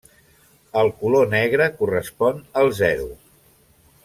[0.81, 3.09] El color negre correspon al zero.